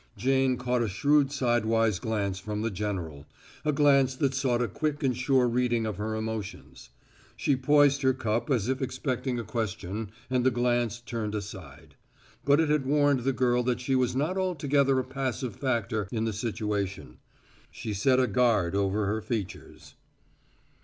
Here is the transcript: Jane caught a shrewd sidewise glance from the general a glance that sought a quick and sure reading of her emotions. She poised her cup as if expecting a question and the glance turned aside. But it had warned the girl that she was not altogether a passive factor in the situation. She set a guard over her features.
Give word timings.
Jane 0.17 0.57
caught 0.57 0.81
a 0.81 0.87
shrewd 0.87 1.31
sidewise 1.31 1.99
glance 1.99 2.39
from 2.39 2.63
the 2.63 2.71
general 2.71 3.27
a 3.63 3.71
glance 3.71 4.15
that 4.15 4.33
sought 4.33 4.59
a 4.59 4.67
quick 4.67 5.03
and 5.03 5.15
sure 5.15 5.47
reading 5.47 5.85
of 5.85 5.97
her 5.97 6.15
emotions. 6.15 6.89
She 7.37 7.55
poised 7.55 8.01
her 8.01 8.11
cup 8.11 8.49
as 8.49 8.67
if 8.67 8.81
expecting 8.81 9.39
a 9.39 9.43
question 9.43 10.09
and 10.27 10.43
the 10.43 10.49
glance 10.49 11.01
turned 11.01 11.35
aside. 11.35 11.93
But 12.43 12.59
it 12.59 12.67
had 12.69 12.87
warned 12.87 13.19
the 13.19 13.31
girl 13.31 13.61
that 13.61 13.79
she 13.79 13.93
was 13.93 14.15
not 14.15 14.39
altogether 14.39 14.97
a 14.97 15.03
passive 15.03 15.55
factor 15.55 16.07
in 16.11 16.25
the 16.25 16.33
situation. 16.33 17.19
She 17.69 17.93
set 17.93 18.19
a 18.19 18.25
guard 18.25 18.73
over 18.73 19.05
her 19.05 19.21
features. 19.21 19.93